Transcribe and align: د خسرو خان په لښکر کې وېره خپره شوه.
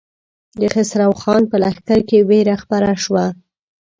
د 0.59 0.61
خسرو 0.73 1.11
خان 1.21 1.43
په 1.51 1.55
لښکر 1.63 1.99
کې 2.09 2.25
وېره 2.29 2.55
خپره 2.63 2.89
شوه. 3.03 3.25